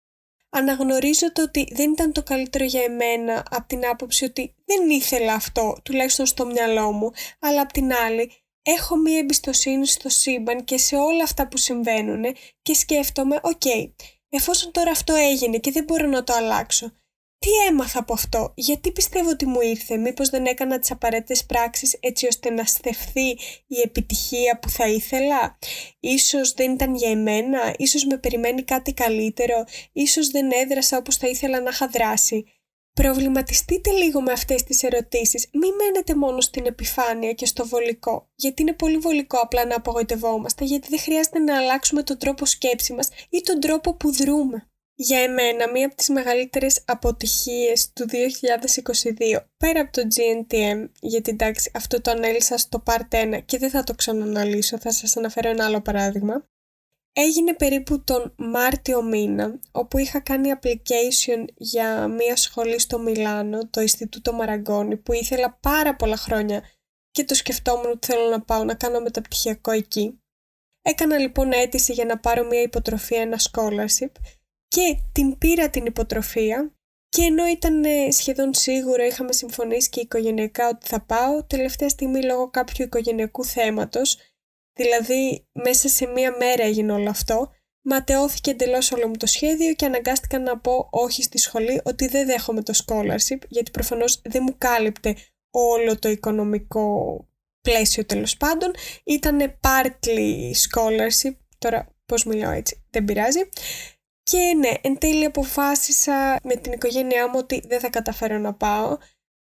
Αναγνωρίζω 0.50 1.32
το 1.32 1.42
ότι 1.42 1.68
δεν 1.72 1.92
ήταν 1.92 2.12
το 2.12 2.24
καλύτερο 2.24 2.64
για 2.66 2.84
εμένα 2.84 3.46
από 3.50 3.68
την 3.68 3.88
άποψη 3.88 4.26
ότι 4.26 4.56
δεν 4.66 4.90
ήθελα 4.90 5.34
αυτό, 5.34 5.78
τουλάχιστον 5.84 6.26
στο 6.26 6.46
μυαλό 6.46 6.92
μου, 6.92 7.12
αλλά 7.40 7.62
από 7.62 7.74
την 7.74 7.94
άλλη 7.94 8.32
έχω 8.68 8.96
μία 8.98 9.18
εμπιστοσύνη 9.18 9.88
στο 9.88 10.10
σύμπαν 10.10 10.64
και 10.64 10.78
σε 10.78 10.96
όλα 10.96 11.24
αυτά 11.24 11.48
που 11.48 11.58
συμβαίνουν 11.58 12.24
και 12.62 12.74
σκέφτομαι, 12.74 13.40
οκ, 13.42 13.62
εφόσον 14.30 14.72
τώρα 14.72 14.92
αυτό 14.92 15.14
έγινε 15.16 15.58
και 15.58 15.72
δεν 15.72 15.84
μπορώ 15.84 16.08
να 16.08 16.24
το 16.24 16.34
αλλάξω, 16.34 16.92
Τι 17.40 17.50
έμαθα 17.70 18.00
από 18.00 18.14
αυτό, 18.14 18.54
γιατί 18.56 18.92
πιστεύω 18.92 19.30
ότι 19.30 19.46
μου 19.46 19.62
ήρθε, 19.62 19.98
μήπως 19.98 20.30
δεν 20.30 20.46
έκανα 20.46 20.80
τις 20.80 20.92
απαραίτητες 20.92 21.46
πράξεις 21.46 21.98
έτσι 22.00 22.28
ώστε 22.28 22.50
να 22.50 22.64
στεφθεί 22.64 23.28
η 23.68 23.80
επιτυχία 23.84 24.60
που 24.60 24.70
θα 24.70 24.88
ήθελα; 24.88 25.58
Ίσως 26.00 26.54
δεν 26.54 26.72
ήταν 26.72 26.96
για 26.96 27.10
εμένα, 27.10 27.76
ίσως 27.78 28.06
με 28.06 28.18
περιμένει 28.18 28.64
κάτι 28.64 28.94
καλύτερο, 28.94 29.64
ίσως 29.92 30.30
δεν 30.30 30.52
έδρασα 30.52 30.98
όπως 30.98 31.18
θα 31.18 31.28
ήθελα 31.28 31.62
να 31.62 31.70
είχα 31.70 31.88
δράσει. 31.88 32.46
Προβληματιστείτε 33.02 33.92
λίγο 33.92 34.22
με 34.22 34.32
αυτές 34.32 34.64
τις 34.64 34.84
ερωτήσεις. 34.84 35.48
Μην 35.54 35.72
μένετε 35.76 36.16
μόνο 36.16 36.42
στην 36.42 36.66
επιφάνεια 36.66 37.34
και 37.34 37.46
στο 37.46 37.68
βολικό, 37.68 38.30
γιατί 38.36 38.62
είναι 38.62 38.74
πολύ 38.74 38.98
βολικό 38.98 39.38
απλά 39.38 39.66
να 39.66 39.76
απογοητευόμαστε, 39.76 40.66
γιατί 40.66 40.88
δεν 40.90 41.00
χρειάζεται 41.00 41.40
να 41.40 41.58
αλλάξουμε 41.58 42.04
τον 42.04 42.18
τρόπο 42.18 42.46
σκέψη 42.46 42.94
μας 42.94 43.10
ή 43.30 43.42
τον 43.42 43.60
τρόπο 43.60 43.96
που 43.96 44.12
δρούμε. 44.12 44.70
Για 44.98 45.20
εμένα, 45.20 45.72
μία 45.72 45.86
από 45.86 45.96
τις 45.96 46.10
μεγαλύτερες 46.10 46.84
αποτυχίες 46.86 47.94
του 47.94 48.06
2022, 48.10 49.46
πέρα 49.58 49.80
από 49.80 49.92
το 49.92 50.02
GNTM, 50.02 50.90
γιατί 51.00 51.32
εντάξει 51.32 51.72
αυτό 51.74 52.02
το 52.02 52.12
ανέλησα 52.12 52.58
στο 52.58 52.84
Part 52.86 53.38
1 53.38 53.40
και 53.46 53.58
δεν 53.58 53.70
θα 53.70 53.84
το 53.84 53.96
ξαναναλύσω, 53.96 54.78
θα 54.78 54.92
σας 54.92 55.18
αναφέρω 55.18 55.50
ένα 55.50 55.66
άλλο 55.66 55.82
παράδειγμα, 55.82 56.48
έγινε 57.18 57.54
περίπου 57.54 58.04
τον 58.04 58.34
Μάρτιο 58.38 59.04
μήνα, 59.04 59.60
όπου 59.72 59.98
είχα 59.98 60.20
κάνει 60.20 60.52
application 60.60 61.46
για 61.56 62.08
μία 62.08 62.36
σχολή 62.36 62.80
στο 62.80 63.00
Μιλάνο, 63.00 63.68
το 63.70 63.82
Ινστιτούτο 63.82 64.34
Μαραγκόνη, 64.34 64.98
που 64.98 65.14
ήθελα 65.14 65.58
πάρα 65.62 65.96
πολλά 65.96 66.18
χρόνια 66.18 66.64
και 67.12 67.24
το 67.24 67.36
σκεφτόμουν 67.36 67.92
ότι 67.92 68.08
θέλω 68.08 68.30
να 68.30 68.42
πάω 68.42 68.64
να 68.64 68.76
κάνω 68.76 69.00
μεταπτυχιακό 69.00 69.72
εκεί. 69.72 70.20
Έκανα 70.82 71.18
λοιπόν 71.18 71.52
αίτηση 71.52 71.94
για 71.94 72.06
να 72.06 72.20
πάρω 72.20 72.46
μία 72.46 72.62
υποτροφία, 72.62 73.22
ένα 73.22 73.40
scholarship 73.52 74.12
και 74.68 74.98
την 75.12 75.38
πήρα 75.38 75.70
την 75.70 75.86
υποτροφία 75.86 76.76
και 77.10 77.22
ενώ 77.22 77.46
ήταν 77.48 77.84
ε, 77.84 78.12
σχεδόν 78.12 78.54
σίγουρο, 78.54 79.04
είχαμε 79.04 79.34
συμφωνήσει 79.34 79.90
και 79.90 80.00
οικογενειακά 80.00 80.68
ότι 80.68 80.88
θα 80.88 81.02
πάω, 81.02 81.44
τελευταία 81.44 81.90
στιγμή 81.90 82.24
λόγω 82.24 82.50
κάποιου 82.50 82.86
οικογενειακού 82.86 83.46
θέματος, 83.46 84.18
δηλαδή 84.76 85.48
μέσα 85.52 85.88
σε 85.88 86.06
μία 86.06 86.36
μέρα 86.38 86.64
έγινε 86.64 86.92
όλο 86.92 87.10
αυτό, 87.10 87.52
ματαιώθηκε 87.82 88.52
εντελώς 88.52 88.92
όλο 88.92 89.08
μου 89.08 89.18
το 89.18 89.26
σχέδιο 89.26 89.74
και 89.74 89.86
αναγκάστηκα 89.86 90.40
να 90.40 90.60
πω 90.60 90.88
όχι 90.92 91.24
στη 91.24 91.38
σχολή 91.38 91.82
ότι 91.84 92.08
δεν 92.08 92.26
δέχομαι 92.26 92.62
το 92.64 92.74
scholarship, 92.86 93.40
γιατί 93.48 93.72
προφανώς 93.72 94.22
δεν 94.24 94.44
μου 94.46 94.56
κάλυπτε 94.58 95.16
όλο 95.52 96.00
το 96.00 96.10
οικονομικό 96.10 97.20
πλαίσιο 97.62 98.06
τέλος 98.06 98.38
πάντων. 98.38 98.72
Ήταν 99.04 99.60
partly 99.62 100.52
scholarship, 100.70 101.36
τώρα 101.58 101.96
πώς 102.06 102.24
μιλάω 102.26 102.52
έτσι, 102.52 102.86
δεν 102.90 103.06
πειράζει. 103.06 103.50
Και 104.24 104.54
ναι, 104.58 104.72
εν 104.82 104.98
τέλει 104.98 105.26
αποφάσισα 105.26 106.40
με 106.44 106.56
την 106.56 106.72
οικογένειά 106.72 107.28
μου 107.28 107.36
ότι 107.38 107.64
δεν 107.68 107.80
θα 107.80 107.90
καταφέρω 107.90 108.38
να 108.38 108.54
πάω, 108.54 108.98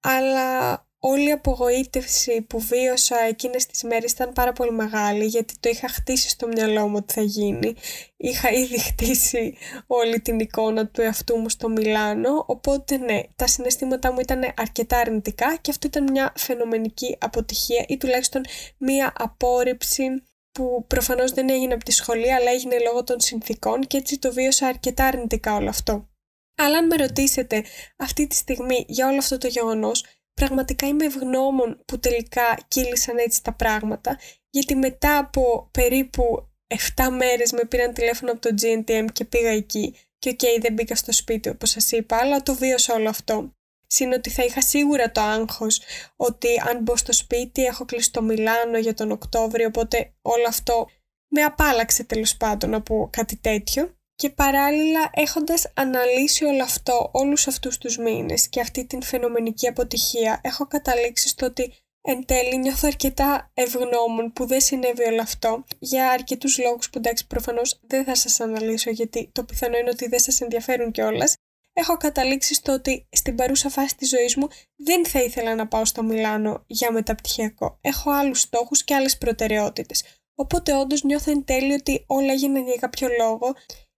αλλά 0.00 0.72
όλη 1.06 1.28
η 1.28 1.32
απογοήτευση 1.32 2.42
που 2.42 2.58
βίωσα 2.58 3.18
εκείνες 3.18 3.66
τις 3.66 3.82
μέρες 3.82 4.12
ήταν 4.12 4.32
πάρα 4.32 4.52
πολύ 4.52 4.72
μεγάλη 4.72 5.24
γιατί 5.24 5.54
το 5.60 5.68
είχα 5.68 5.88
χτίσει 5.88 6.28
στο 6.28 6.46
μυαλό 6.46 6.88
μου 6.88 6.96
ότι 6.96 7.12
θα 7.12 7.20
γίνει. 7.20 7.74
Είχα 8.16 8.50
ήδη 8.50 8.78
χτίσει 8.78 9.56
όλη 9.86 10.20
την 10.20 10.38
εικόνα 10.38 10.86
του 10.86 11.00
εαυτού 11.00 11.36
μου 11.36 11.48
στο 11.48 11.68
Μιλάνο, 11.68 12.44
οπότε 12.46 12.96
ναι, 12.96 13.20
τα 13.36 13.46
συναισθήματά 13.46 14.12
μου 14.12 14.20
ήταν 14.20 14.52
αρκετά 14.56 14.98
αρνητικά 14.98 15.56
και 15.60 15.70
αυτό 15.70 15.86
ήταν 15.86 16.10
μια 16.10 16.32
φαινομενική 16.36 17.16
αποτυχία 17.20 17.84
ή 17.88 17.96
τουλάχιστον 17.96 18.42
μια 18.78 19.12
απόρριψη 19.16 20.22
που 20.52 20.84
προφανώς 20.86 21.32
δεν 21.32 21.48
έγινε 21.48 21.74
από 21.74 21.84
τη 21.84 21.92
σχολή 21.92 22.32
αλλά 22.32 22.50
έγινε 22.50 22.78
λόγω 22.78 23.04
των 23.04 23.20
συνθήκων 23.20 23.80
και 23.80 23.96
έτσι 23.96 24.18
το 24.18 24.32
βίωσα 24.32 24.66
αρκετά 24.66 25.04
αρνητικά 25.04 25.54
όλο 25.54 25.68
αυτό. 25.68 26.08
Αλλά 26.56 26.78
αν 26.78 26.86
με 26.86 26.96
ρωτήσετε 26.96 27.64
αυτή 27.96 28.26
τη 28.26 28.34
στιγμή 28.34 28.84
για 28.88 29.08
όλο 29.08 29.18
αυτό 29.18 29.38
το 29.38 29.48
γεγονός, 29.48 30.04
πραγματικά 30.34 30.86
είμαι 30.86 31.04
ευγνώμων 31.04 31.82
που 31.84 31.98
τελικά 31.98 32.58
κύλησαν 32.68 33.16
έτσι 33.18 33.42
τα 33.42 33.52
πράγματα, 33.52 34.18
γιατί 34.50 34.74
μετά 34.74 35.18
από 35.18 35.68
περίπου 35.70 36.48
7 36.96 37.08
μέρες 37.10 37.52
με 37.52 37.64
πήραν 37.64 37.92
τηλέφωνο 37.92 38.32
από 38.32 38.40
το 38.40 38.54
GNTM 38.62 39.06
και 39.12 39.24
πήγα 39.24 39.50
εκεί 39.50 39.96
και 40.18 40.28
OK 40.28 40.38
okay, 40.42 40.60
δεν 40.60 40.72
μπήκα 40.72 40.94
στο 40.94 41.12
σπίτι 41.12 41.48
όπως 41.48 41.70
σας 41.70 41.92
είπα, 41.92 42.16
αλλά 42.16 42.42
το 42.42 42.54
βίωσα 42.54 42.94
όλο 42.94 43.08
αυτό. 43.08 43.52
Συν 43.86 44.12
ότι 44.12 44.30
θα 44.30 44.44
είχα 44.44 44.60
σίγουρα 44.60 45.12
το 45.12 45.20
άγχος 45.20 45.80
ότι 46.16 46.48
αν 46.68 46.82
μπω 46.82 46.96
στο 46.96 47.12
σπίτι 47.12 47.64
έχω 47.64 47.84
κλείσει 47.84 48.12
το 48.12 48.22
Μιλάνο 48.22 48.78
για 48.78 48.94
τον 48.94 49.10
Οκτώβριο, 49.10 49.66
οπότε 49.66 50.14
όλο 50.22 50.44
αυτό 50.48 50.88
με 51.28 51.42
απάλλαξε 51.42 52.04
τέλος 52.04 52.36
πάντων 52.36 52.74
από 52.74 53.08
κάτι 53.12 53.36
τέτοιο. 53.36 53.96
Και 54.16 54.30
παράλληλα 54.30 55.10
έχοντας 55.12 55.72
αναλύσει 55.74 56.44
όλο 56.44 56.62
αυτό 56.62 57.10
όλους 57.12 57.46
αυτούς 57.46 57.78
τους 57.78 57.98
μήνες 57.98 58.48
και 58.48 58.60
αυτή 58.60 58.86
την 58.86 59.02
φαινομενική 59.02 59.68
αποτυχία 59.68 60.40
έχω 60.42 60.66
καταλήξει 60.66 61.28
στο 61.28 61.46
ότι 61.46 61.72
εν 62.00 62.24
τέλει 62.24 62.58
νιώθω 62.58 62.86
αρκετά 62.86 63.50
ευγνώμων 63.54 64.32
που 64.32 64.46
δεν 64.46 64.60
συνέβη 64.60 65.02
όλο 65.02 65.22
αυτό 65.22 65.64
για 65.78 66.10
αρκετούς 66.10 66.58
λόγους 66.58 66.90
που 66.90 66.98
εντάξει 66.98 67.26
προφανώς 67.26 67.80
δεν 67.86 68.04
θα 68.04 68.14
σας 68.14 68.40
αναλύσω 68.40 68.90
γιατί 68.90 69.30
το 69.32 69.44
πιθανό 69.44 69.76
είναι 69.76 69.90
ότι 69.90 70.08
δεν 70.08 70.18
σας 70.18 70.40
ενδιαφέρουν 70.40 70.90
κιόλας. 70.90 71.34
Έχω 71.72 71.96
καταλήξει 71.96 72.54
στο 72.54 72.72
ότι 72.72 73.08
στην 73.10 73.34
παρούσα 73.34 73.68
φάση 73.68 73.96
της 73.96 74.08
ζωής 74.08 74.36
μου 74.36 74.48
δεν 74.76 75.06
θα 75.06 75.22
ήθελα 75.22 75.54
να 75.54 75.68
πάω 75.68 75.84
στο 75.84 76.02
Μιλάνο 76.02 76.64
για 76.66 76.92
μεταπτυχιακό. 76.92 77.78
Έχω 77.80 78.10
άλλους 78.10 78.40
στόχους 78.40 78.84
και 78.84 78.94
άλλες 78.94 79.18
προτεραιότητες. 79.18 80.04
Οπότε 80.34 80.74
όντως 80.74 81.02
νιώθω 81.02 81.30
εν 81.30 81.44
τέλει 81.44 81.72
ότι 81.72 82.04
όλα 82.06 82.32
έγιναν 82.32 82.64
για 82.64 82.76
κάποιο 82.76 83.08
λόγο 83.18 83.52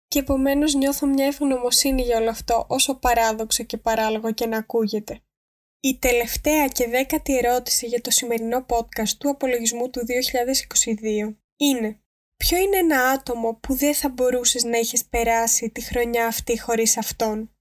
και 0.09 0.19
επομένως 0.19 0.75
νιώθω 0.75 1.07
μια 1.07 1.27
ευγνωμοσύνη 1.27 2.03
για 2.03 2.19
όλο 2.19 2.31
αυτό 2.31 2.65
όσο 2.69 2.95
παράδοξο 2.95 3.65
και 3.65 3.77
παράλογο 3.77 4.33
και 4.33 4.47
να 4.47 4.57
ακούγεται. 4.57 5.21
Η 5.81 5.99
τελευταία 5.99 6.67
και 6.67 6.89
δέκατη 6.89 7.37
ερώτηση 7.37 7.87
για 7.87 8.01
το 8.01 8.11
σημερινό 8.11 8.67
podcast 8.69 9.09
του 9.19 9.29
απολογισμού 9.29 9.91
του 9.91 10.01
2022 11.27 11.35
είναι 11.57 12.01
Ποιο 12.37 12.59
είναι 12.59 12.77
ένα 12.77 13.09
άτομο 13.09 13.55
που 13.55 13.75
δεν 13.75 13.95
θα 13.95 14.09
μπορούσες 14.09 14.65
να 14.65 14.79
είχες 14.79 15.05
περάσει 15.05 15.71
τη 15.71 15.81
χρονιά 15.81 16.27
αυτή 16.27 16.61
χωρίς 16.61 16.97
αυτόν, 16.97 17.57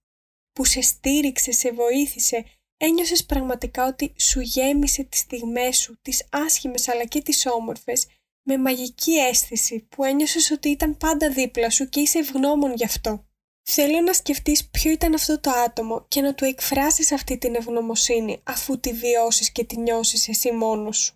που 0.51 0.65
σε 0.65 0.81
στήριξε, 0.81 1.51
σε 1.51 1.71
βοήθησε, 1.71 2.45
ένιωσες 2.77 3.25
πραγματικά 3.25 3.87
ότι 3.87 4.13
σου 4.19 4.39
γέμισε 4.39 5.03
τις 5.03 5.19
στιγμές 5.19 5.77
σου, 5.77 5.99
τις 6.01 6.27
άσχημες 6.31 6.87
αλλά 6.87 7.05
και 7.05 7.21
τις 7.21 7.45
όμορφες 7.45 8.07
με 8.47 8.57
μαγική 8.57 9.11
αίσθηση 9.11 9.87
που 9.89 10.03
ένιωσες 10.03 10.51
ότι 10.51 10.69
ήταν 10.69 10.97
πάντα 10.97 11.29
δίπλα 11.29 11.69
σου 11.69 11.89
και 11.89 11.99
είσαι 11.99 12.19
ευγνώμων 12.19 12.73
γι' 12.73 12.85
αυτό. 12.85 13.25
Θέλω 13.67 14.01
να 14.01 14.13
σκεφτείς 14.13 14.69
ποιο 14.69 14.91
ήταν 14.91 15.13
αυτό 15.13 15.39
το 15.39 15.49
άτομο 15.49 16.05
και 16.07 16.21
να 16.21 16.33
του 16.33 16.45
εκφράσεις 16.45 17.11
αυτή 17.11 17.37
την 17.37 17.55
ευγνωμοσύνη 17.55 18.41
αφού 18.43 18.79
τη 18.79 18.93
βιώσεις 18.93 19.51
και 19.51 19.63
τη 19.63 19.77
νιώσεις 19.77 20.27
εσύ 20.27 20.51
μόνος 20.51 20.97
σου. 20.97 21.15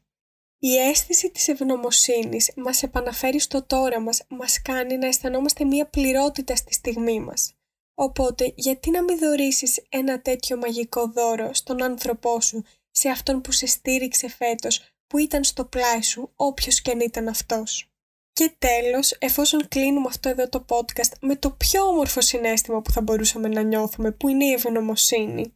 Η 0.62 0.78
αίσθηση 0.78 1.32
της 1.32 1.48
ευγνωμοσύνης 1.48 2.52
μας 2.56 2.84
επαναφέρει 2.84 3.40
στο 3.40 3.64
τώρα 3.64 4.00
μας, 4.00 4.26
μας 4.30 4.62
κάνει 4.62 4.98
να 4.98 5.08
αισθανόμαστε 5.08 5.66
μία 5.66 5.86
πληρότητα 5.86 6.56
στη 6.56 6.74
στιγμή 6.74 7.20
μας. 7.20 7.54
Οπότε 7.94 8.54
γιατί 8.56 8.90
να 8.90 9.04
μην 9.04 9.18
δωρήσεις 9.20 9.86
ένα 9.90 10.22
τέτοιο 10.22 10.58
μαγικό 10.58 11.08
δώρο 11.08 11.54
στον 11.54 11.84
άνθρωπό 11.84 12.42
σου, 12.42 12.64
σε 12.92 13.10
αυτόν 13.10 13.42
που 13.42 13.52
σε 13.52 13.66
στήριξε 13.66 14.30
φέτος, 14.30 14.82
που 15.10 15.18
ήταν 15.18 15.44
στο 15.44 15.66
πλάι 15.66 16.02
σου, 16.02 16.32
όποιος 16.36 16.82
και 16.82 16.92
αν 16.92 17.00
ήταν 17.00 17.28
αυτός. 17.28 17.90
Και 18.32 18.56
τέλος, 18.58 19.12
εφόσον 19.12 19.68
κλείνουμε 19.68 20.08
αυτό 20.10 20.30
εδώ 20.30 20.50
το 20.50 20.66
podcast 20.68 21.12
με 21.22 21.36
το 21.36 21.52
πιο 21.52 21.84
όμορφο 21.84 22.22
συνέστημα 22.22 22.82
που 22.82 22.92
θα 22.92 23.02
μπορούσαμε 23.02 23.48
να 23.48 23.62
νιώθουμε, 23.62 24.12
που 24.12 24.28
είναι 24.28 24.46
η 24.46 24.52
ευγνωμοσύνη, 24.52 25.54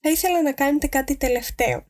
θα 0.00 0.10
ήθελα 0.10 0.42
να 0.42 0.52
κάνετε 0.52 0.86
κάτι 0.86 1.16
τελευταίο. 1.16 1.84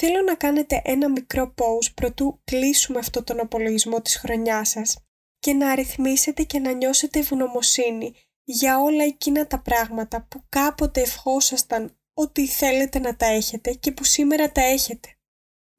Θέλω 0.00 0.22
να 0.22 0.34
κάνετε 0.34 0.82
ένα 0.84 1.10
μικρό 1.10 1.54
pause 1.56 1.92
προτού 1.94 2.40
κλείσουμε 2.44 2.98
αυτό 2.98 3.24
τον 3.24 3.40
απολογισμό 3.40 4.00
της 4.02 4.16
χρονιάς 4.16 4.68
σας 4.68 4.98
και 5.38 5.52
να 5.52 5.70
αριθμίσετε 5.70 6.42
και 6.42 6.58
να 6.58 6.72
νιώσετε 6.72 7.18
ευγνωμοσύνη 7.18 8.14
για 8.44 8.80
όλα 8.80 9.04
εκείνα 9.04 9.46
τα 9.46 9.60
πράγματα 9.60 10.26
που 10.30 10.42
κάποτε 10.48 11.00
ευχόσασταν 11.00 11.98
ότι 12.14 12.46
θέλετε 12.46 12.98
να 12.98 13.16
τα 13.16 13.26
έχετε 13.26 13.72
και 13.72 13.92
που 13.92 14.04
σήμερα 14.04 14.52
τα 14.52 14.62
έχετε 14.62 15.14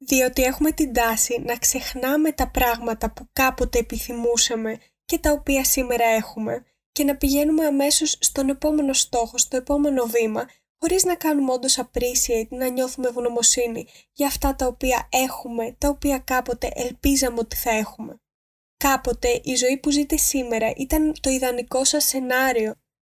διότι 0.06 0.42
έχουμε 0.42 0.72
την 0.72 0.92
τάση 0.92 1.42
να 1.46 1.56
ξεχνάμε 1.56 2.32
τα 2.32 2.50
πράγματα 2.50 3.12
που 3.12 3.28
κάποτε 3.32 3.78
επιθυμούσαμε 3.78 4.78
και 5.04 5.18
τα 5.18 5.32
οποία 5.32 5.64
σήμερα 5.64 6.04
έχουμε 6.04 6.64
και 6.92 7.04
να 7.04 7.16
πηγαίνουμε 7.16 7.66
αμέσως 7.66 8.16
στον 8.20 8.48
επόμενο 8.48 8.92
στόχο, 8.92 9.38
στο 9.38 9.56
επόμενο 9.56 10.04
βήμα, 10.04 10.48
χωρίς 10.78 11.04
να 11.04 11.14
κάνουμε 11.14 11.52
όντως 11.52 11.78
appreciate, 11.78 12.48
να 12.48 12.68
νιώθουμε 12.68 13.08
ευγνωμοσύνη 13.08 13.86
για 14.12 14.26
αυτά 14.26 14.54
τα 14.54 14.66
οποία 14.66 15.08
έχουμε, 15.10 15.76
τα 15.78 15.88
οποία 15.88 16.18
κάποτε 16.18 16.70
ελπίζαμε 16.74 17.38
ότι 17.38 17.56
θα 17.56 17.70
έχουμε. 17.70 18.20
Κάποτε 18.76 19.40
η 19.44 19.54
ζωή 19.54 19.78
που 19.78 19.90
ζείτε 19.90 20.16
σήμερα 20.16 20.72
ήταν 20.76 21.14
το 21.20 21.30
ιδανικό 21.30 21.84
σας 21.84 22.04
σενάριο, 22.04 22.74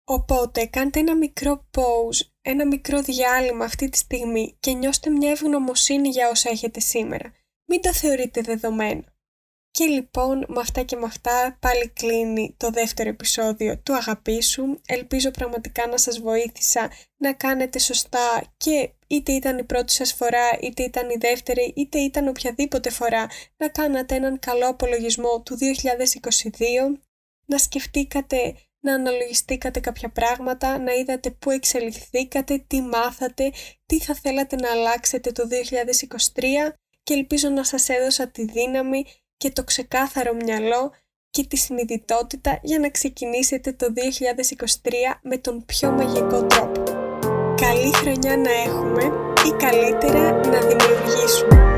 οπότε 0.04 0.66
κάντε 0.66 1.00
ένα 1.00 1.16
μικρό 1.16 1.68
pause 1.70 2.31
ένα 2.42 2.66
μικρό 2.66 3.00
διάλειμμα 3.00 3.64
αυτή 3.64 3.88
τη 3.88 3.96
στιγμή 3.96 4.56
και 4.60 4.72
νιώστε 4.72 5.10
μια 5.10 5.30
ευγνωμοσύνη 5.30 6.08
για 6.08 6.28
όσα 6.28 6.50
έχετε 6.50 6.80
σήμερα. 6.80 7.32
Μην 7.64 7.80
τα 7.80 7.92
θεωρείτε 7.92 8.40
δεδομένα. 8.40 9.12
Και 9.70 9.84
λοιπόν 9.84 10.44
με 10.48 10.60
αυτά 10.60 10.82
και 10.82 10.96
με 10.96 11.04
αυτά 11.04 11.56
πάλι 11.60 11.88
κλείνει 11.88 12.54
το 12.56 12.70
δεύτερο 12.70 13.08
επεισόδιο 13.08 13.78
του 13.78 13.94
Αγαπήσου. 13.94 14.64
Ελπίζω 14.86 15.30
πραγματικά 15.30 15.86
να 15.86 15.96
σας 15.96 16.18
βοήθησα 16.20 16.90
να 17.16 17.32
κάνετε 17.32 17.78
σωστά 17.78 18.42
και 18.56 18.90
είτε 19.06 19.32
ήταν 19.32 19.58
η 19.58 19.64
πρώτη 19.64 19.92
σας 19.92 20.12
φορά, 20.12 20.58
είτε 20.60 20.82
ήταν 20.82 21.10
η 21.10 21.16
δεύτερη, 21.18 21.72
είτε 21.76 21.98
ήταν 21.98 22.28
οποιαδήποτε 22.28 22.90
φορά 22.90 23.28
να 23.56 23.68
κάνατε 23.68 24.14
έναν 24.14 24.38
καλό 24.38 24.68
απολογισμό 24.68 25.42
του 25.44 25.58
2022, 25.58 26.98
να 27.46 27.58
σκεφτήκατε 27.58 28.54
να 28.82 28.94
αναλογιστήκατε 28.94 29.80
κάποια 29.80 30.08
πράγματα, 30.08 30.78
να 30.78 30.92
είδατε 30.92 31.30
πού 31.30 31.50
εξελιχθήκατε, 31.50 32.64
τι 32.66 32.80
μάθατε, 32.80 33.52
τι 33.86 34.00
θα 34.00 34.14
θέλατε 34.14 34.56
να 34.56 34.70
αλλάξετε 34.70 35.32
το 35.32 35.42
2023 36.34 36.72
και 37.02 37.14
ελπίζω 37.14 37.48
να 37.48 37.64
σας 37.64 37.88
έδωσα 37.88 38.28
τη 38.28 38.44
δύναμη 38.44 39.04
και 39.36 39.50
το 39.50 39.64
ξεκάθαρο 39.64 40.34
μυαλό 40.34 40.92
και 41.30 41.46
τη 41.46 41.56
συνειδητότητα 41.56 42.58
για 42.62 42.78
να 42.78 42.90
ξεκινήσετε 42.90 43.72
το 43.72 43.86
2023 44.82 44.90
με 45.22 45.36
τον 45.36 45.64
πιο 45.64 45.90
μαγικό 45.90 46.46
τρόπο. 46.46 46.82
Καλή 47.56 47.94
χρονιά 47.94 48.36
να 48.36 48.50
έχουμε 48.50 49.02
ή 49.46 49.50
καλύτερα 49.58 50.32
να 50.32 50.60
δημιουργήσουμε. 50.60 51.71